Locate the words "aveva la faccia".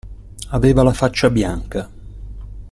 0.49-1.29